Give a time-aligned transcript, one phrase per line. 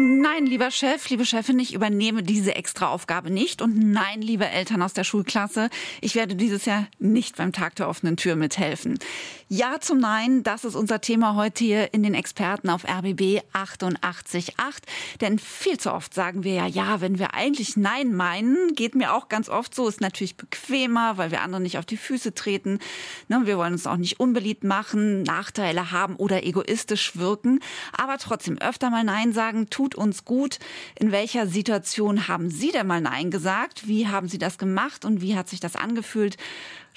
[0.00, 3.60] Nein, lieber Chef, liebe Chefin, ich übernehme diese Extraaufgabe nicht.
[3.60, 5.70] Und nein, liebe Eltern aus der Schulklasse,
[6.00, 9.00] ich werde dieses Jahr nicht beim Tag der offenen Tür mithelfen.
[9.48, 14.52] Ja zum Nein, das ist unser Thema heute hier in den Experten auf RBB 88.8.
[15.20, 19.14] Denn viel zu oft sagen wir ja, ja, wenn wir eigentlich Nein meinen, geht mir
[19.14, 22.78] auch ganz oft so, ist natürlich bequemer, weil wir anderen nicht auf die Füße treten.
[23.28, 27.60] Ne, wir wollen uns auch nicht unbeliebt machen, Nachteile haben oder egoistisch wirken.
[27.96, 30.58] Aber trotzdem öfter mal Nein sagen, tut uns gut.
[30.98, 33.86] In welcher Situation haben Sie denn mal Nein gesagt?
[33.86, 36.36] Wie haben Sie das gemacht und wie hat sich das angefühlt?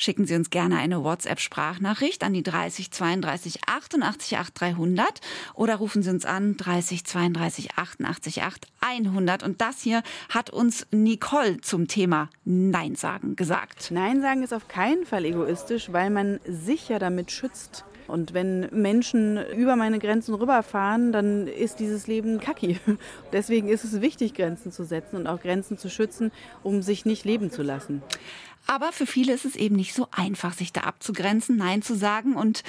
[0.02, 5.22] Schicken Sie uns gerne eine WhatsApp-Sprachnachricht an die 30 32 88 8 300
[5.54, 9.44] oder rufen Sie uns an 30 32 88 8 100.
[9.44, 13.91] Und das hier hat uns Nicole zum Thema Nein sagen gesagt.
[13.91, 17.85] Nein sagen ist auf keinen Fall egoistisch, weil man sich ja damit schützt.
[18.12, 22.77] Und wenn Menschen über meine Grenzen rüberfahren, dann ist dieses Leben kacki.
[23.34, 27.26] Deswegen ist es wichtig, Grenzen zu setzen und auch Grenzen zu schützen, um sich nicht
[27.26, 28.04] leben zu lassen.
[28.68, 32.35] Aber für viele ist es eben nicht so einfach, sich da abzugrenzen, Nein zu sagen.
[32.35, 32.63] Und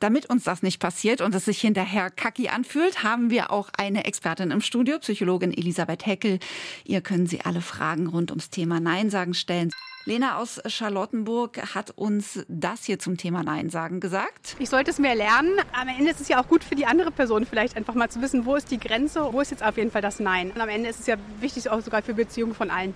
[0.00, 4.04] damit uns das nicht passiert und es sich hinterher kacki anfühlt, haben wir auch eine
[4.04, 6.40] Expertin im Studio, Psychologin Elisabeth Heckel.
[6.84, 9.70] Ihr können Sie alle Fragen rund ums Thema Nein sagen stellen.
[10.06, 14.54] Lena aus Charlottenburg hat uns das hier zum Thema Nein sagen gesagt.
[14.60, 15.58] Ich sollte es mehr lernen.
[15.72, 18.22] Am Ende ist es ja auch gut für die andere Person vielleicht einfach mal zu
[18.22, 20.52] wissen, wo ist die Grenze, wo ist jetzt auf jeden Fall das Nein.
[20.52, 22.94] Und am Ende ist es ja wichtig auch sogar für Beziehungen von allen.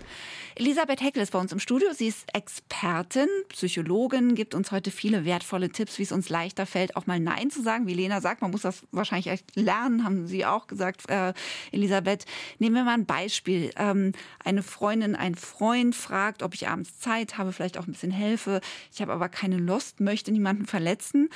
[0.55, 1.89] Elisabeth Heckel ist bei uns im Studio.
[1.92, 6.97] Sie ist Expertin, Psychologin, gibt uns heute viele wertvolle Tipps, wie es uns leichter fällt,
[6.97, 7.86] auch mal Nein zu sagen.
[7.86, 11.33] Wie Lena sagt, man muss das wahrscheinlich echt lernen, haben Sie auch gesagt, äh,
[11.72, 12.24] Elisabeth.
[12.58, 13.70] Nehmen wir mal ein Beispiel.
[13.77, 14.12] Ähm,
[14.45, 18.60] eine Freundin, ein Freund fragt, ob ich abends Zeit habe, vielleicht auch ein bisschen helfe.
[18.92, 21.28] Ich habe aber keine Lust, möchte niemanden verletzen.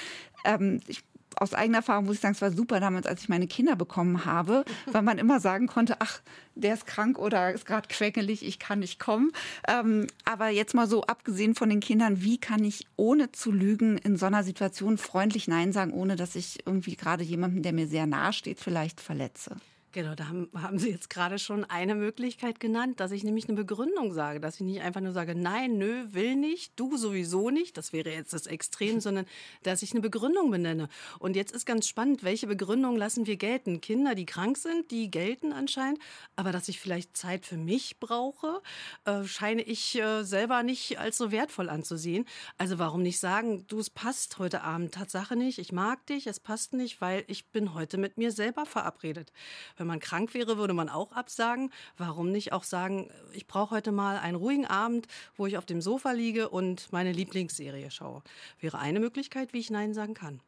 [0.44, 1.02] Ähm, ich
[1.36, 4.24] aus eigener Erfahrung muss ich sagen, es war super damals, als ich meine Kinder bekommen
[4.24, 6.20] habe, weil man immer sagen konnte, ach,
[6.54, 9.32] der ist krank oder ist gerade quengelig, ich kann nicht kommen.
[9.68, 13.98] Ähm, aber jetzt mal so abgesehen von den Kindern, wie kann ich ohne zu lügen
[13.98, 17.88] in so einer Situation freundlich Nein sagen, ohne dass ich irgendwie gerade jemanden, der mir
[17.88, 19.56] sehr nahe steht, vielleicht verletze?
[19.94, 23.56] Genau, da haben, haben, Sie jetzt gerade schon eine Möglichkeit genannt, dass ich nämlich eine
[23.56, 27.76] Begründung sage, dass ich nicht einfach nur sage, nein, nö, will nicht, du sowieso nicht,
[27.76, 29.24] das wäre jetzt das Extrem, sondern
[29.62, 30.88] dass ich eine Begründung benenne.
[31.20, 33.80] Und jetzt ist ganz spannend, welche Begründung lassen wir gelten?
[33.80, 36.00] Kinder, die krank sind, die gelten anscheinend,
[36.34, 38.62] aber dass ich vielleicht Zeit für mich brauche,
[39.04, 42.24] äh, scheine ich äh, selber nicht als so wertvoll anzusehen.
[42.58, 46.40] Also warum nicht sagen, du, es passt heute Abend Tatsache nicht, ich mag dich, es
[46.40, 49.30] passt nicht, weil ich bin heute mit mir selber verabredet.
[49.76, 51.70] Wenn wenn man krank wäre, würde man auch absagen.
[51.98, 55.06] Warum nicht auch sagen, ich brauche heute mal einen ruhigen Abend,
[55.36, 58.22] wo ich auf dem Sofa liege und meine Lieblingsserie schaue.
[58.60, 60.40] Wäre eine Möglichkeit, wie ich Nein sagen kann.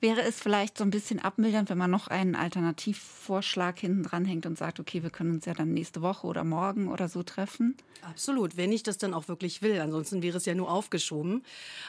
[0.00, 4.58] Wäre es vielleicht so ein bisschen abmildernd, wenn man noch einen Alternativvorschlag hinten dranhängt und
[4.58, 7.78] sagt, okay, wir können uns ja dann nächste Woche oder morgen oder so treffen?
[8.02, 9.80] Absolut, wenn ich das dann auch wirklich will.
[9.80, 11.44] Ansonsten wäre es ja nur aufgeschoben.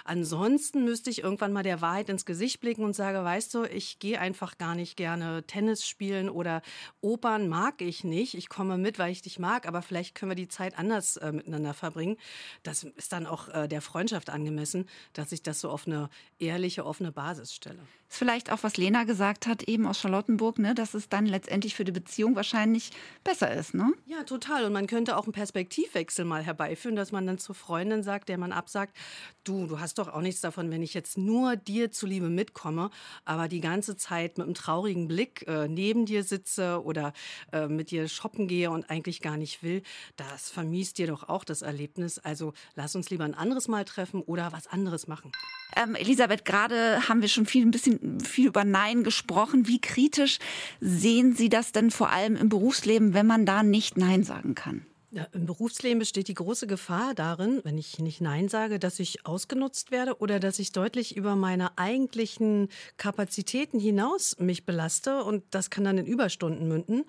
[0.06, 4.00] Ansonsten müsste ich irgendwann mal der Wahrheit ins Gesicht blicken und sage, weißt du, ich
[4.00, 6.62] gehe einfach gar nicht gerne Tennis spielen oder
[7.02, 8.34] Opern mag ich nicht.
[8.34, 11.32] Ich komme mit, weil ich dich mag, aber vielleicht können wir die Zeit anders äh,
[11.32, 12.18] miteinander verbringen.
[12.64, 16.10] Das ist dann auch äh, der Freundschaft angemessen, dass ich das so auf eine
[16.40, 17.80] ehrliche, offene Basis stelle.
[18.10, 21.76] Ist vielleicht auch, was Lena gesagt hat, eben aus Charlottenburg, ne, dass es dann letztendlich
[21.76, 22.92] für die Beziehung wahrscheinlich
[23.24, 23.92] besser ist, ne?
[24.06, 24.66] Ja, total.
[24.66, 28.38] Und man könnte auch einen Perspektivwechsel mal herbeiführen, dass man dann zur Freundin sagt, der
[28.38, 28.96] man absagt,
[29.44, 32.92] du, du hast doch auch nichts davon, wenn ich jetzt nur dir zuliebe mitkomme,
[33.26, 37.14] aber die ganze Zeit mit einem traurigen Blick äh, neben dir sitze oder
[37.52, 39.82] äh, mit dir shoppen gehe und eigentlich gar nicht will,
[40.16, 42.20] das vermiest dir doch auch das Erlebnis.
[42.20, 45.32] Also lass uns lieber ein anderes Mal treffen oder was anderes machen.
[45.76, 49.68] Ähm, Elisabeth, gerade haben wir schon viel, ein bisschen viel über Nein gesprochen.
[49.68, 50.40] Wie kritisch
[50.80, 54.86] sehen Sie das denn vor allem im Berufsleben, wenn man da nicht Nein sagen kann?
[55.16, 59.28] Ja, Im Berufsleben besteht die große Gefahr darin, wenn ich nicht Nein sage, dass ich
[59.28, 65.70] ausgenutzt werde oder dass ich deutlich über meine eigentlichen Kapazitäten hinaus mich belaste und das
[65.70, 67.06] kann dann in Überstunden münden.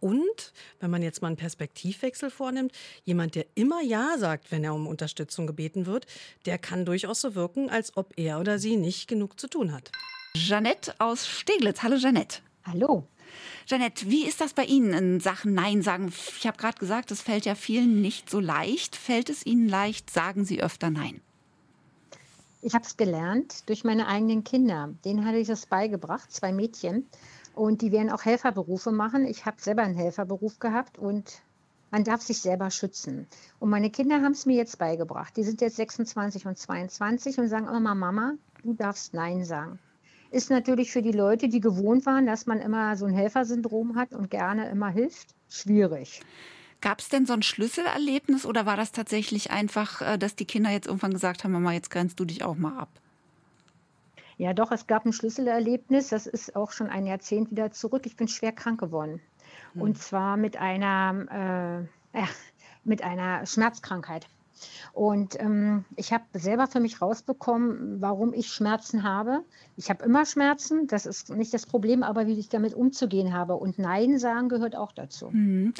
[0.00, 2.72] Und wenn man jetzt mal einen Perspektivwechsel vornimmt,
[3.04, 6.06] jemand, der immer Ja sagt, wenn er um Unterstützung gebeten wird,
[6.46, 9.92] der kann durchaus so wirken, als ob er oder sie nicht genug zu tun hat.
[10.34, 11.82] Jeanette aus Steglitz.
[11.82, 12.38] Hallo Jeanette.
[12.64, 13.06] Hallo.
[13.66, 16.12] Jeanette, wie ist das bei Ihnen in Sachen Nein sagen?
[16.38, 18.96] Ich habe gerade gesagt, es fällt ja vielen nicht so leicht.
[18.96, 20.10] Fällt es Ihnen leicht?
[20.10, 21.20] Sagen Sie öfter Nein?
[22.60, 24.94] Ich habe es gelernt durch meine eigenen Kinder.
[25.04, 27.08] Denen hatte ich das beigebracht, zwei Mädchen.
[27.54, 29.26] Und die werden auch Helferberufe machen.
[29.26, 31.42] Ich habe selber einen Helferberuf gehabt und
[31.90, 33.26] man darf sich selber schützen.
[33.58, 35.36] Und meine Kinder haben es mir jetzt beigebracht.
[35.36, 39.78] Die sind jetzt 26 und 22 und sagen immer, Mama, du darfst Nein sagen.
[40.32, 44.14] Ist natürlich für die Leute, die gewohnt waren, dass man immer so ein Helfersyndrom hat
[44.14, 46.22] und gerne immer hilft, schwierig.
[46.80, 50.70] Gab es denn so ein Schlüsselerlebnis oder war das tatsächlich einfach, äh, dass die Kinder
[50.70, 52.88] jetzt irgendwann gesagt haben, Mama, jetzt grenzt du dich auch mal ab?
[54.38, 56.08] Ja, doch, es gab ein Schlüsselerlebnis.
[56.08, 58.06] Das ist auch schon ein Jahrzehnt wieder zurück.
[58.06, 59.20] Ich bin schwer krank geworden.
[59.74, 59.82] Hm.
[59.82, 62.26] Und zwar mit einer, äh, äh,
[62.84, 64.26] mit einer Schmerzkrankheit.
[64.92, 69.42] Und ähm, ich habe selber für mich rausbekommen, warum ich Schmerzen habe.
[69.76, 73.54] Ich habe immer Schmerzen, das ist nicht das Problem, aber wie ich damit umzugehen habe.
[73.54, 75.30] Und Nein sagen gehört auch dazu.
[75.30, 75.72] Mhm.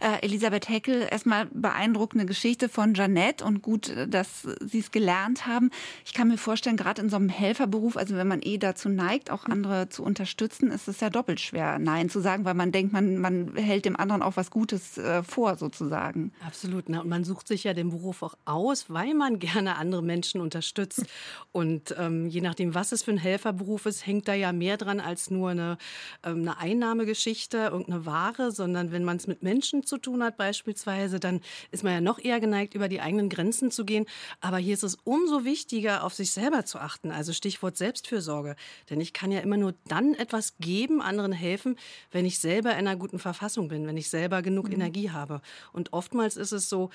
[0.00, 5.70] Äh, Elisabeth Heckel, erstmal beeindruckende Geschichte von Jeanette und gut, dass Sie es gelernt haben.
[6.04, 9.30] Ich kann mir vorstellen, gerade in so einem Helferberuf, also wenn man eh dazu neigt,
[9.30, 12.92] auch andere zu unterstützen, ist es ja doppelt schwer, Nein zu sagen, weil man denkt,
[12.92, 16.32] man, man hält dem anderen auch was Gutes äh, vor, sozusagen.
[16.46, 16.88] Absolut.
[16.88, 17.00] Ne?
[17.00, 21.04] Und man sucht sich ja den Beruf auch aus, weil man gerne andere Menschen unterstützt.
[21.52, 24.98] Und ähm, je nachdem, was es für ein Helferberuf ist, hängt da ja mehr dran
[24.98, 25.78] als nur eine,
[26.24, 31.20] ähm, eine Einnahmegeschichte, irgendeine Ware, sondern wenn man es mit Menschen zu tun hat beispielsweise,
[31.20, 34.06] dann ist man ja noch eher geneigt, über die eigenen Grenzen zu gehen.
[34.40, 37.12] Aber hier ist es umso wichtiger, auf sich selber zu achten.
[37.12, 38.56] Also Stichwort Selbstfürsorge.
[38.90, 41.76] Denn ich kann ja immer nur dann etwas geben, anderen helfen,
[42.10, 44.74] wenn ich selber in einer guten Verfassung bin, wenn ich selber genug mhm.
[44.74, 45.40] Energie habe.
[45.72, 46.90] Und oftmals ist es so,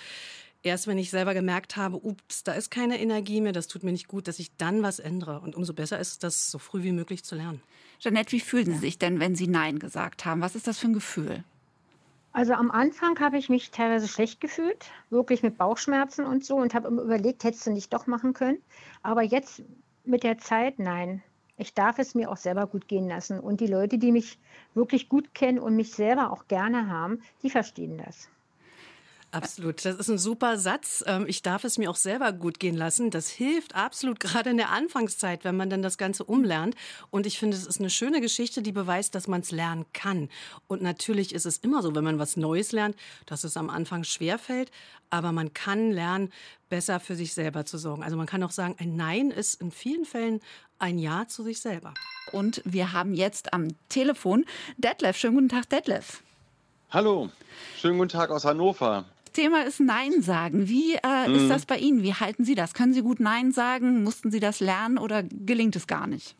[0.63, 3.91] erst wenn ich selber gemerkt habe, ups, da ist keine Energie mehr, das tut mir
[3.91, 5.39] nicht gut, dass ich dann was ändere.
[5.39, 7.61] Und umso besser ist es, das so früh wie möglich zu lernen.
[7.99, 10.41] Jeanette, wie fühlen Sie sich denn, wenn Sie Nein gesagt haben?
[10.41, 11.43] Was ist das für ein Gefühl?
[12.33, 16.75] Also am Anfang habe ich mich teilweise schlecht gefühlt, wirklich mit Bauchschmerzen und so und
[16.75, 18.59] habe überlegt, hättest du nicht doch machen können.
[19.01, 19.63] Aber jetzt
[20.05, 21.23] mit der Zeit, nein.
[21.57, 23.39] Ich darf es mir auch selber gut gehen lassen.
[23.39, 24.37] Und die Leute, die mich
[24.75, 28.29] wirklich gut kennen und mich selber auch gerne haben, die verstehen das.
[29.31, 31.03] Absolut, das ist ein super Satz.
[31.05, 33.11] Ähm, ich darf es mir auch selber gut gehen lassen.
[33.11, 36.75] Das hilft absolut gerade in der Anfangszeit, wenn man dann das Ganze umlernt.
[37.09, 40.29] Und ich finde, es ist eine schöne Geschichte, die beweist, dass man es lernen kann.
[40.67, 42.95] Und natürlich ist es immer so, wenn man was Neues lernt,
[43.25, 44.71] dass es am Anfang schwer fällt.
[45.09, 46.31] Aber man kann lernen,
[46.69, 48.03] besser für sich selber zu sorgen.
[48.03, 50.39] Also man kann auch sagen, ein Nein ist in vielen Fällen
[50.79, 51.93] ein Ja zu sich selber.
[52.31, 54.45] Und wir haben jetzt am Telefon
[54.77, 55.17] Detlef.
[55.17, 56.21] Schönen guten Tag, Detlef.
[56.89, 57.29] Hallo,
[57.77, 59.05] schönen guten Tag aus Hannover.
[59.37, 60.67] Thema ist Nein sagen.
[60.67, 61.35] Wie äh, mhm.
[61.35, 62.01] ist das bei Ihnen?
[62.01, 62.73] Wie halten Sie das?
[62.73, 64.03] Können Sie gut Nein sagen?
[64.03, 66.35] Mussten Sie das lernen oder gelingt es gar nicht?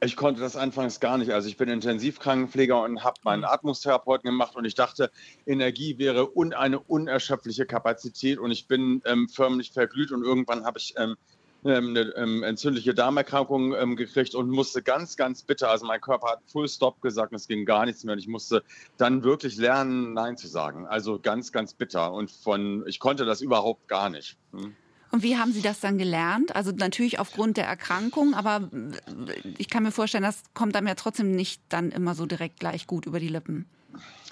[0.00, 1.32] Ich konnte das anfangs gar nicht.
[1.32, 5.10] Also ich bin Intensivkrankenpfleger und habe meinen Atmungstherapeuten gemacht und ich dachte,
[5.44, 10.78] Energie wäre un eine unerschöpfliche Kapazität und ich bin ähm, förmlich verglüht und irgendwann habe
[10.78, 11.16] ich ähm, ähm,
[11.64, 16.40] eine ähm, entzündliche Darmerkrankung ähm, gekriegt und musste ganz, ganz bitter, also mein Körper hat
[16.46, 18.62] Full Stop gesagt und es ging gar nichts mehr und ich musste
[18.96, 20.86] dann wirklich lernen, Nein zu sagen.
[20.86, 24.36] Also ganz, ganz bitter und von, ich konnte das überhaupt gar nicht.
[24.52, 24.74] Hm.
[25.12, 26.54] Und wie haben Sie das dann gelernt?
[26.54, 28.70] Also natürlich aufgrund der Erkrankung, aber
[29.58, 32.86] ich kann mir vorstellen, das kommt einem ja trotzdem nicht dann immer so direkt gleich
[32.86, 33.66] gut über die Lippen.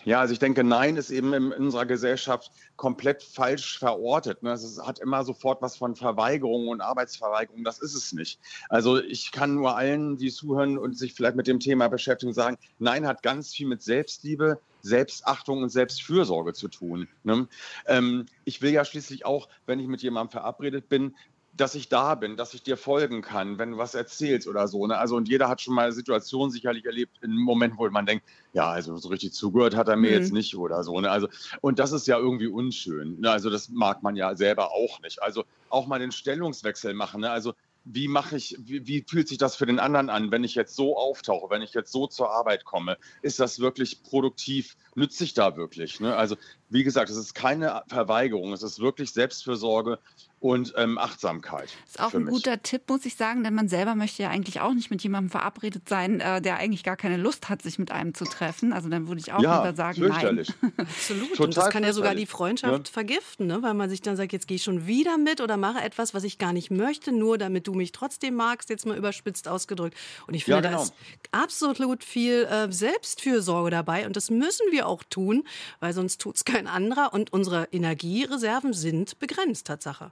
[0.05, 4.43] Ja, also ich denke, Nein ist eben in unserer Gesellschaft komplett falsch verortet.
[4.43, 4.53] Ne?
[4.53, 7.65] Es hat immer sofort was von Verweigerung und Arbeitsverweigerung.
[7.65, 8.41] Das ist es nicht.
[8.69, 12.59] Also ich kann nur allen, die zuhören und sich vielleicht mit dem Thema beschäftigen, sagen,
[12.79, 17.09] Nein hat ganz viel mit Selbstliebe, Selbstachtung und Selbstfürsorge zu tun.
[17.25, 17.49] Ne?
[17.87, 21.15] Ähm, ich will ja schließlich auch, wenn ich mit jemandem verabredet bin,
[21.61, 24.87] dass ich da bin, dass ich dir folgen kann, wenn du was erzählst oder so.
[24.87, 24.97] Ne?
[24.97, 28.71] Also und jeder hat schon mal Situationen sicherlich erlebt, in Momenten, wo man denkt, ja,
[28.71, 30.17] also so richtig zugehört hat er mir mhm.
[30.17, 31.01] jetzt nicht oder so.
[31.01, 31.11] Ne?
[31.11, 31.29] Also
[31.61, 33.21] und das ist ja irgendwie unschön.
[33.21, 33.31] Ne?
[33.31, 35.23] Also das mag man ja selber auch nicht.
[35.23, 37.21] Also auch mal den Stellungswechsel machen.
[37.21, 37.31] Ne?
[37.31, 37.55] Also
[37.91, 40.77] wie mache ich, wie, wie, fühlt sich das für den anderen an, wenn ich jetzt
[40.77, 42.99] so auftauche, wenn ich jetzt so zur Arbeit komme?
[43.23, 44.77] Ist das wirklich produktiv?
[44.95, 45.99] Nützt sich da wirklich?
[45.99, 46.15] Ne?
[46.15, 46.37] Also,
[46.71, 49.99] wie gesagt, es ist keine Verweigerung, es ist wirklich Selbstfürsorge
[50.41, 51.69] und ähm, Achtsamkeit.
[51.87, 52.35] Das ist auch ein mich.
[52.35, 55.31] guter Tipp, muss ich sagen, denn man selber möchte ja eigentlich auch nicht mit jemandem
[55.31, 58.73] verabredet sein, äh, der eigentlich gar keine Lust hat, sich mit einem zu treffen.
[58.73, 60.39] Also dann würde ich auch ja, lieber sagen, nein.
[60.77, 61.31] Absolut.
[61.31, 62.93] Total und das kann ja sogar die Freundschaft ja.
[62.93, 63.63] vergiften, ne?
[63.63, 66.23] weil man sich dann sagt, jetzt gehe ich schon wieder mit oder mache etwas, was
[66.23, 69.97] ich gar nicht möchte, nur damit du mich trotzdem magst, jetzt mal überspitzt ausgedrückt.
[70.29, 70.77] Und ich finde, ja, genau.
[70.77, 70.95] da ist
[71.33, 75.45] absolut viel äh, Selbstfürsorge dabei und das müssen wir auch tun,
[75.81, 80.11] weil sonst tut es kein anderer und unsere Energiereserven sind begrenzt, Tatsache.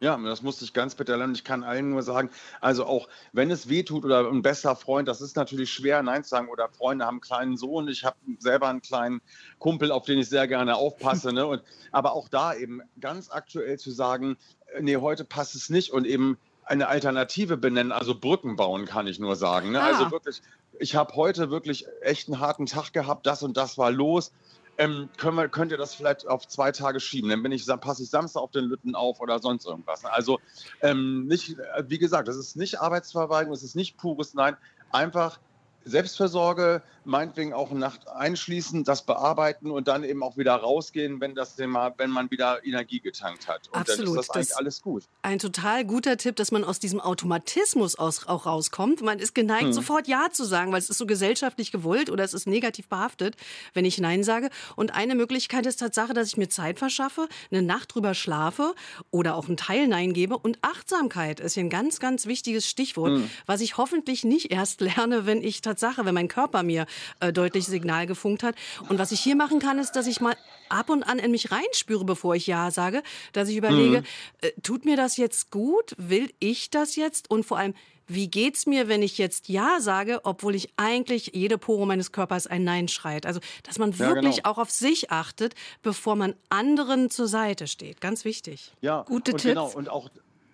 [0.00, 1.34] Ja, das musste ich ganz bitter lernen.
[1.34, 2.30] Ich kann allen nur sagen,
[2.60, 6.22] also auch wenn es weh tut oder ein bester Freund, das ist natürlich schwer, Nein
[6.22, 6.48] zu sagen.
[6.48, 9.20] Oder Freunde haben einen kleinen Sohn, ich habe selber einen kleinen
[9.58, 11.32] Kumpel, auf den ich sehr gerne aufpasse.
[11.32, 11.46] Ne?
[11.46, 14.36] Und, aber auch da eben ganz aktuell zu sagen,
[14.74, 19.08] äh, nee, heute passt es nicht und eben eine Alternative benennen, also Brücken bauen, kann
[19.08, 19.72] ich nur sagen.
[19.72, 19.80] Ne?
[19.80, 20.04] Also ah.
[20.04, 20.42] Also wirklich,
[20.78, 24.30] ich habe heute wirklich echt einen harten Tag gehabt, das und das war los
[24.78, 27.28] ähm, wir, könnt ihr das vielleicht auf zwei Tage schieben?
[27.30, 30.04] Dann bin ich, passe ich Samstag auf den Lütten auf oder sonst irgendwas.
[30.04, 30.38] Also
[30.80, 34.56] ähm, nicht, äh, wie gesagt, das ist nicht Arbeitsverweigerung, es ist nicht pures Nein.
[34.90, 35.38] Einfach
[35.84, 41.56] Selbstversorge, meinetwegen auch Nacht einschließen, das bearbeiten und dann eben auch wieder rausgehen, wenn das
[41.56, 43.68] Thema, wenn man wieder Energie getankt hat.
[43.68, 43.98] Und Absolut.
[43.98, 45.04] dann ist das eigentlich das alles gut.
[45.22, 49.00] Ein total guter Tipp, dass man aus diesem Automatismus aus, auch rauskommt.
[49.00, 49.72] Man ist geneigt, hm.
[49.72, 53.36] sofort Ja zu sagen, weil es ist so gesellschaftlich gewollt oder es ist negativ behaftet,
[53.72, 54.50] wenn ich Nein sage.
[54.76, 58.74] Und eine Möglichkeit ist Tatsache, dass ich mir Zeit verschaffe, eine Nacht drüber schlafe
[59.10, 60.36] oder auch einen Teil Nein gebe.
[60.36, 63.30] Und Achtsamkeit ist ja ein ganz, ganz wichtiges Stichwort, hm.
[63.46, 66.86] was ich hoffentlich nicht erst lerne, wenn ich Tatsache, wenn mein Körper mir
[67.20, 68.54] äh, deutlich Signal gefunkt hat.
[68.88, 70.36] Und was ich hier machen kann, ist, dass ich mal
[70.68, 74.06] ab und an in mich reinspüre, bevor ich Ja sage, dass ich überlege, mhm.
[74.42, 75.94] äh, tut mir das jetzt gut?
[75.96, 77.30] Will ich das jetzt?
[77.30, 77.74] Und vor allem,
[78.10, 82.46] wie geht's mir, wenn ich jetzt Ja sage, obwohl ich eigentlich jede Pore meines Körpers
[82.46, 83.26] ein Nein schreit?
[83.26, 84.50] Also, dass man wirklich ja, genau.
[84.50, 88.00] auch auf sich achtet, bevor man anderen zur Seite steht.
[88.00, 88.72] Ganz wichtig.
[88.80, 89.44] Ja, gute und Tipps.
[89.44, 90.08] Genau, und auch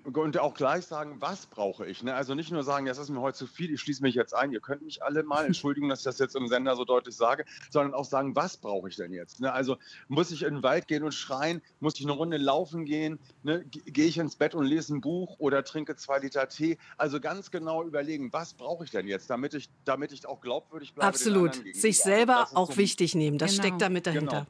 [0.05, 2.03] und auch gleich sagen, was brauche ich.
[2.03, 2.15] Ne?
[2.15, 4.53] Also nicht nur sagen, das ist mir heute zu viel, ich schließe mich jetzt ein,
[4.53, 7.45] ihr könnt mich alle mal, entschuldigen, dass ich das jetzt im Sender so deutlich sage,
[7.71, 9.41] sondern auch sagen, was brauche ich denn jetzt?
[9.41, 9.53] Ne?
[9.53, 13.19] Also muss ich in den Wald gehen und schreien, muss ich eine Runde laufen gehen,
[13.43, 13.65] ne?
[13.71, 16.79] gehe ich ins Bett und lese ein Buch oder trinke zwei Liter Tee?
[16.99, 20.95] Also ganz genau überlegen, was brauche ich denn jetzt, damit ich, damit ich auch glaubwürdig
[20.95, 21.09] bleibe.
[21.09, 23.63] Absolut, sich selber auch so wichtig nehmen, das genau.
[23.63, 24.47] steckt damit dahinter.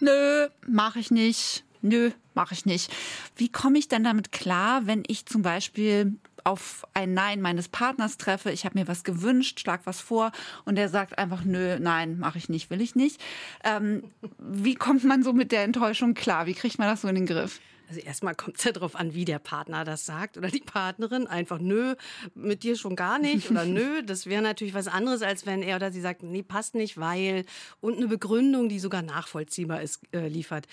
[0.00, 0.12] Genau.
[0.12, 2.92] Nö, mache ich nicht nö, mache ich nicht.
[3.36, 6.14] Wie komme ich denn damit klar, wenn ich zum Beispiel
[6.44, 10.30] auf ein Nein meines Partners treffe, ich habe mir was gewünscht, schlag was vor
[10.64, 13.20] und der sagt einfach, nö, nein, mache ich nicht, will ich nicht.
[13.64, 14.04] Ähm,
[14.38, 16.46] wie kommt man so mit der Enttäuschung klar?
[16.46, 17.60] Wie kriegt man das so in den Griff?
[17.88, 21.26] Also erstmal kommt es ja darauf an, wie der Partner das sagt oder die Partnerin.
[21.26, 21.94] Einfach nö,
[22.34, 24.02] mit dir schon gar nicht oder nö.
[24.02, 27.44] Das wäre natürlich was anderes, als wenn er oder sie sagt, nee, passt nicht, weil
[27.80, 30.66] und eine Begründung, die sogar nachvollziehbar ist, äh, liefert.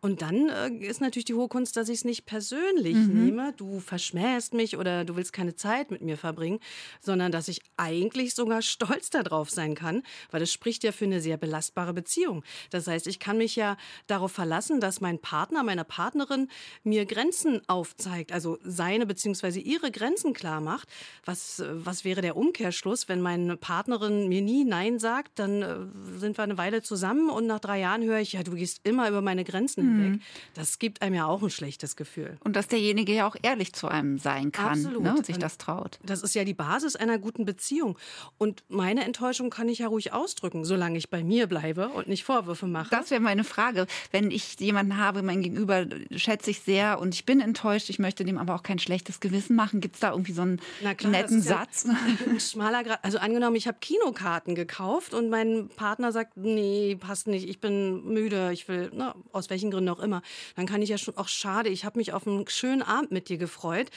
[0.00, 3.24] Und dann äh, ist natürlich die hohe Kunst, dass ich es nicht persönlich mhm.
[3.24, 3.52] nehme.
[3.56, 6.58] Du verschmähst mich oder du willst keine Zeit mit mir verbringen,
[7.00, 11.20] sondern dass ich eigentlich sogar stolz darauf sein kann, weil es spricht ja für eine
[11.20, 12.42] sehr belastbare Beziehung.
[12.70, 16.48] Das heißt, ich kann mich ja darauf verlassen, dass mein Partner, meine Partnerin
[16.84, 19.60] mir Grenzen aufzeigt, also seine bzw.
[19.60, 20.88] ihre Grenzen klar macht.
[21.24, 25.76] Was, was wäre der Umkehrschluss, wenn meine Partnerin mir nie Nein sagt, dann äh,
[26.18, 29.08] sind wir eine Weile zusammen und nach drei Jahren höre ich, ja, du gehst immer
[29.08, 30.02] über meine Grenzen mhm.
[30.02, 30.20] hinweg.
[30.54, 32.38] Das gibt einem ja auch ein schlechtes Gefühl.
[32.44, 35.02] Und dass derjenige ja auch ehrlich zu einem sein kann Absolut.
[35.02, 35.98] Ne, und sich das traut.
[36.04, 37.98] Das ist ja die Basis einer guten Beziehung.
[38.38, 42.24] Und meine Enttäuschung kann ich ja ruhig ausdrücken, solange ich bei mir bleibe und nicht
[42.24, 42.90] Vorwürfe mache.
[42.90, 43.86] Das wäre meine Frage.
[44.10, 47.90] Wenn ich jemanden habe, mein Gegenüber schätze schätze ich sehr und ich bin enttäuscht.
[47.90, 49.80] Ich möchte dem aber auch kein schlechtes Gewissen machen.
[49.80, 50.60] Gibt es da irgendwie so einen
[50.96, 51.84] klar, netten Satz?
[51.86, 51.96] Ja
[52.28, 53.04] ein schmaler Grad.
[53.04, 58.04] Also angenommen, ich habe Kinokarten gekauft und mein Partner sagt, nee, passt nicht, ich bin
[58.04, 60.22] müde, ich will, na, aus welchen Gründen auch immer.
[60.54, 63.28] Dann kann ich ja schon, auch schade, ich habe mich auf einen schönen Abend mit
[63.28, 63.88] dir gefreut.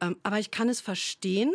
[0.00, 1.52] Ähm, aber ich kann es verstehen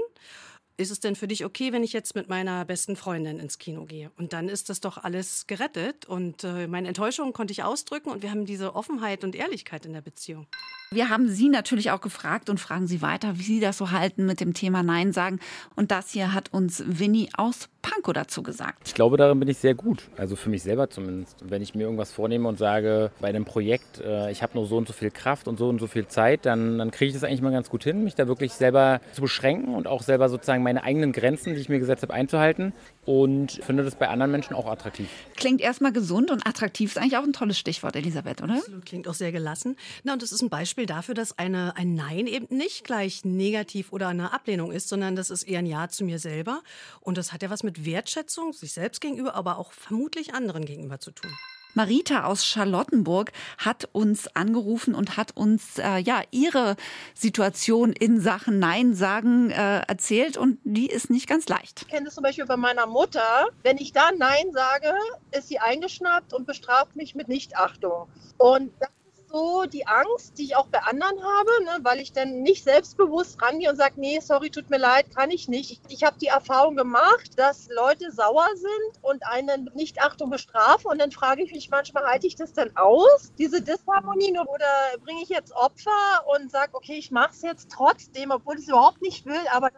[0.77, 3.85] ist es denn für dich okay, wenn ich jetzt mit meiner besten Freundin ins Kino
[3.85, 4.11] gehe?
[4.17, 8.21] Und dann ist das doch alles gerettet und äh, meine Enttäuschung konnte ich ausdrücken und
[8.21, 10.45] wir haben diese Offenheit und Ehrlichkeit in der Beziehung.
[10.89, 14.25] Wir haben Sie natürlich auch gefragt und fragen Sie weiter, wie Sie das so halten
[14.25, 15.39] mit dem Thema Nein sagen.
[15.75, 18.83] Und das hier hat uns Winnie aus Pankow dazu gesagt.
[18.85, 20.03] Ich glaube, darin bin ich sehr gut.
[20.15, 21.37] Also für mich selber zumindest.
[21.43, 24.77] Wenn ich mir irgendwas vornehme und sage, bei einem Projekt, äh, ich habe nur so
[24.77, 27.25] und so viel Kraft und so und so viel Zeit, dann, dann kriege ich das
[27.25, 30.63] eigentlich mal ganz gut hin, mich da wirklich selber zu beschränken und auch selber sozusagen
[30.67, 32.73] meine eigenen Grenzen, die ich mir gesetzt habe, einzuhalten.
[33.05, 35.07] Und finde das bei anderen Menschen auch attraktiv.
[35.37, 38.55] Klingt erstmal gesund und attraktiv ist eigentlich auch ein tolles Stichwort, Elisabeth, oder?
[38.55, 39.77] Absolut, klingt auch sehr gelassen.
[40.03, 43.93] Na, und das ist ein Beispiel dafür, dass eine, ein Nein eben nicht gleich negativ
[43.93, 46.61] oder eine Ablehnung ist, sondern das ist eher ein Ja zu mir selber.
[46.99, 50.99] Und das hat ja was mit Wertschätzung, sich selbst gegenüber, aber auch vermutlich anderen gegenüber
[50.99, 51.31] zu tun.
[51.77, 56.75] Marita aus Charlottenburg hat uns angerufen und hat uns äh, ja ihre
[57.13, 61.83] Situation in Sachen Nein sagen äh, erzählt und die ist nicht ganz leicht.
[61.83, 63.47] Ich kenne das zum Beispiel bei meiner Mutter.
[63.61, 64.91] Wenn ich da Nein sage,
[65.31, 68.07] ist sie eingeschnappt und bestraft mich mit Nichtachtung.
[68.39, 68.89] Und das
[69.29, 73.41] so die Angst, die ich auch bei anderen habe, ne, weil ich dann nicht selbstbewusst
[73.41, 75.71] rangehe und sage, nee, sorry, tut mir leid, kann ich nicht.
[75.71, 80.99] Ich, ich habe die Erfahrung gemacht, dass Leute sauer sind und einen Nichtachtung bestrafen und
[80.99, 85.29] dann frage ich mich manchmal, halte ich das denn aus, diese Disharmonie, oder bringe ich
[85.29, 85.91] jetzt Opfer
[86.35, 89.71] und sage, okay, ich mache es jetzt trotzdem, obwohl ich es überhaupt nicht will, aber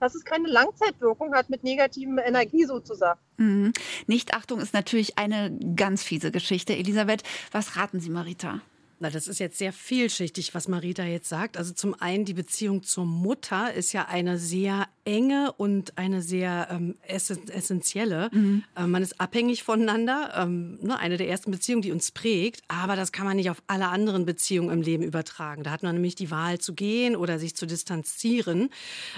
[0.00, 3.18] dass es keine Langzeitwirkung hat mit negativen Energie sozusagen.
[3.38, 3.72] Mhm.
[4.06, 6.74] Nichtachtung ist natürlich eine ganz fiese Geschichte.
[6.74, 7.22] Elisabeth,
[7.52, 8.60] was raten Sie, Marita?
[8.98, 11.58] Na, das ist jetzt sehr vielschichtig, was Marita jetzt sagt.
[11.58, 16.68] Also zum einen die Beziehung zur Mutter ist ja eine sehr enge und eine sehr
[16.70, 18.28] ähm, essentielle.
[18.32, 18.64] Mhm.
[18.76, 20.34] Äh, man ist abhängig voneinander.
[20.36, 22.62] Ähm, ne, eine der ersten Beziehungen, die uns prägt.
[22.68, 25.62] Aber das kann man nicht auf alle anderen Beziehungen im Leben übertragen.
[25.62, 28.68] Da hat man nämlich die Wahl zu gehen oder sich zu distanzieren.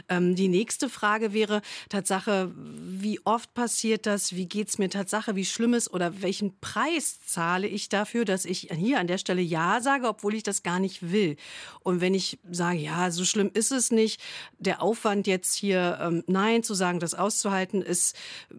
[0.09, 4.37] Ähm, die nächste Frage wäre Tatsache, wie oft passiert das?
[4.37, 5.37] Wie geht es mir Tatsache?
[5.37, 9.41] Wie schlimm ist oder welchen Preis zahle ich dafür, dass ich hier an der Stelle
[9.41, 11.37] Ja sage, obwohl ich das gar nicht will?
[11.83, 14.21] Und wenn ich sage, ja, so schlimm ist es nicht,
[14.59, 18.17] der Aufwand jetzt hier ähm, Nein zu sagen, das auszuhalten, ist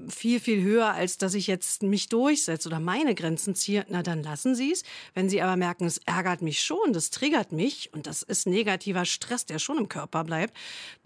[0.08, 4.24] viel, viel höher, als dass ich jetzt mich durchsetze oder meine Grenzen ziehe, na dann
[4.24, 4.84] lassen Sie es.
[5.14, 9.06] Wenn Sie aber merken, es ärgert mich schon, das triggert mich und das ist negativer
[9.06, 10.56] Stress, der schon im Körper bleibt,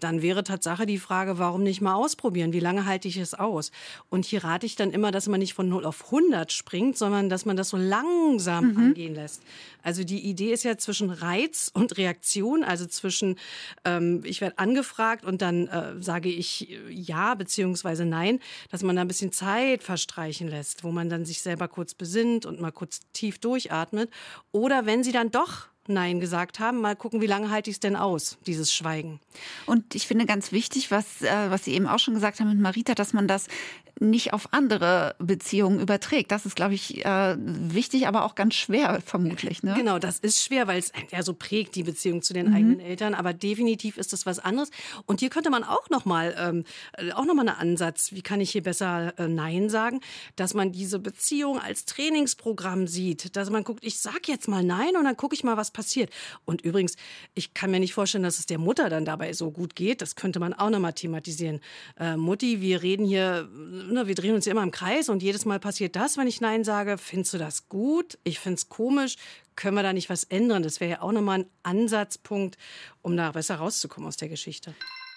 [0.00, 2.52] dann wäre Tatsache die Frage, warum nicht mal ausprobieren?
[2.52, 3.70] Wie lange halte ich es aus?
[4.10, 7.28] Und hier rate ich dann immer, dass man nicht von 0 auf 100 springt, sondern
[7.28, 8.76] dass man das so langsam mhm.
[8.78, 9.42] angehen lässt.
[9.82, 13.36] Also die Idee ist ja zwischen Reiz und Reaktion, also zwischen
[13.84, 18.38] ähm, ich werde angefragt und dann äh, sage ich äh, ja beziehungsweise nein,
[18.70, 22.46] dass man da ein bisschen Zeit verstreichen lässt, wo man dann sich selber kurz besinnt
[22.46, 24.10] und mal kurz tief durchatmet.
[24.52, 26.80] Oder wenn sie dann doch Nein gesagt haben.
[26.80, 29.20] Mal gucken, wie lange halte ich es denn aus, dieses Schweigen.
[29.66, 32.58] Und ich finde ganz wichtig, was, äh, was Sie eben auch schon gesagt haben mit
[32.58, 33.48] Marita, dass man das
[34.00, 36.32] nicht auf andere Beziehungen überträgt.
[36.32, 39.62] Das ist, glaube ich, äh, wichtig, aber auch ganz schwer vermutlich.
[39.62, 39.74] Ne?
[39.76, 42.54] Genau, das ist schwer, weil es ja so prägt die Beziehung zu den mhm.
[42.54, 43.14] eigenen Eltern.
[43.14, 44.70] Aber definitiv ist das was anderes.
[45.06, 46.64] Und hier könnte man auch noch mal ähm,
[47.14, 48.12] auch noch mal einen Ansatz.
[48.12, 50.00] Wie kann ich hier besser äh, Nein sagen?
[50.36, 54.96] Dass man diese Beziehung als Trainingsprogramm sieht, dass man guckt, ich sag jetzt mal Nein
[54.96, 56.10] und dann gucke ich mal, was passiert.
[56.44, 56.96] Und übrigens,
[57.34, 60.02] ich kann mir nicht vorstellen, dass es der Mutter dann dabei so gut geht.
[60.02, 61.60] Das könnte man auch noch mal thematisieren.
[61.98, 63.48] Äh, Mutti, wir reden hier
[63.94, 66.40] ne, wir drehen uns ja immer im Kreis und jedes Mal passiert das, wenn ich
[66.40, 66.98] Nein sage.
[66.98, 68.18] Findest du das gut?
[68.24, 69.16] Ich finde es komisch.
[69.56, 70.62] Können wir da nicht was ändern?
[70.62, 72.58] Das wäre ja auch nochmal ein Ansatzpunkt,
[73.02, 74.74] um da besser rauszukommen aus der Geschichte.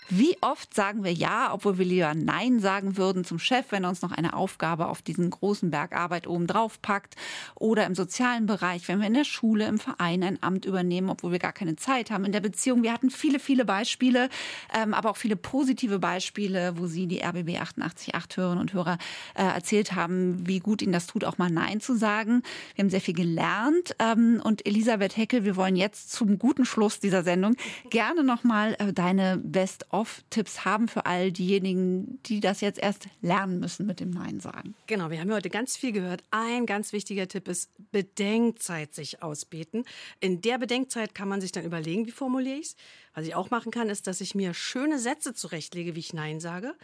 [0.10, 3.90] Wie oft sagen wir Ja, obwohl wir lieber Nein sagen würden zum Chef, wenn er
[3.90, 7.16] uns noch eine Aufgabe auf diesen großen Berg Arbeit oben drauf packt?
[7.56, 11.34] Oder im sozialen Bereich, wenn wir in der Schule, im Verein ein Amt übernehmen, obwohl
[11.34, 12.24] wir gar keine Zeit haben.
[12.24, 14.30] In der Beziehung, wir hatten viele, viele Beispiele,
[14.74, 18.98] ähm, aber auch viele positive Beispiele, wo Sie, die RBB 888 Hörerinnen und Hörer,
[19.36, 22.44] äh, erzählt haben, wie gut Ihnen das tut, auch mal Nein zu sagen.
[22.76, 23.94] Wir haben sehr viel gelernt.
[24.00, 27.56] Ähm, und Elisabeth Heckel, wir wollen jetzt zum guten Schluss dieser Sendung
[27.90, 33.60] gerne nochmal äh, deine Best- Off-Tipps haben für all diejenigen, die das jetzt erst lernen
[33.60, 34.76] müssen mit dem Nein sagen?
[34.86, 36.22] Genau, wir haben heute ganz viel gehört.
[36.30, 39.86] Ein ganz wichtiger Tipp ist Bedenkzeit sich ausbeten.
[40.20, 42.76] In der Bedenkzeit kann man sich dann überlegen, wie formuliere ich es.
[43.16, 46.40] Was ich auch machen kann, ist, dass ich mir schöne Sätze zurechtlege, wie ich Nein
[46.40, 46.76] sage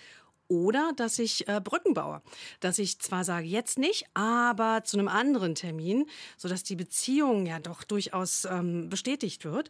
[0.54, 2.22] oder dass ich äh, Brücken baue.
[2.60, 6.06] Dass ich zwar sage, jetzt nicht, aber zu einem anderen Termin,
[6.38, 9.70] sodass die Beziehung ja doch durchaus ähm, bestätigt wird.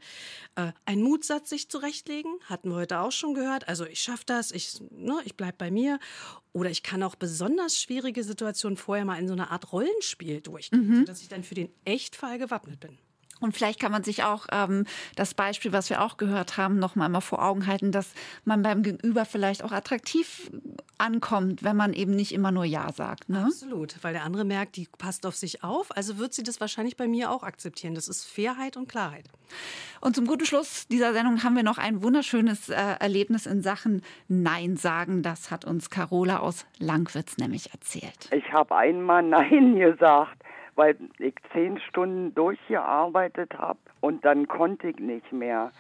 [0.55, 3.67] Äh, ein Mutsatz sich zurechtlegen, hatten wir heute auch schon gehört.
[3.69, 5.99] Also ich schaffe das, ich, ne, ich bleibe bei mir.
[6.51, 10.87] Oder ich kann auch besonders schwierige Situationen vorher mal in so einer Art Rollenspiel durchgehen,
[10.87, 10.99] mhm.
[10.99, 12.97] sodass ich dann für den Echtfall gewappnet bin.
[13.43, 16.95] Und vielleicht kann man sich auch ähm, das Beispiel, was wir auch gehört haben, noch
[16.95, 18.13] mal, mal vor Augen halten, dass
[18.45, 20.51] man beim Gegenüber vielleicht auch attraktiv
[20.97, 23.29] ankommt, wenn man eben nicht immer nur Ja sagt.
[23.29, 23.45] Ne?
[23.45, 25.95] Absolut, weil der andere merkt, die passt auf sich auf.
[25.95, 27.95] Also wird sie das wahrscheinlich bei mir auch akzeptieren.
[27.95, 29.25] Das ist Fairheit und Klarheit.
[30.01, 34.01] Und zum guten Schluss dieser Sendung haben wir noch ein wunderschönes äh, Erlebnis in Sachen
[34.27, 35.23] Nein sagen.
[35.23, 38.29] Das hat uns Carola aus Langwitz nämlich erzählt.
[38.31, 40.42] Ich habe einmal Nein gesagt
[40.75, 45.71] weil ich zehn Stunden durchgearbeitet habe und dann konnte ich nicht mehr.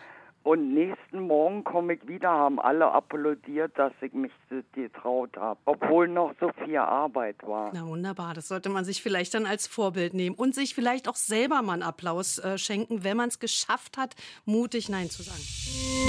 [0.43, 4.31] Und nächsten Morgen komme ich wieder, haben alle applaudiert, dass ich mich
[4.73, 7.71] getraut habe, obwohl noch so viel Arbeit war.
[7.73, 11.15] Na wunderbar, das sollte man sich vielleicht dann als Vorbild nehmen und sich vielleicht auch
[11.15, 15.39] selber mal einen Applaus äh, schenken, wenn man es geschafft hat, mutig Nein zu sagen.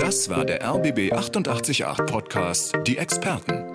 [0.01, 3.71] Das war der RBB 888 Podcast, die Experten.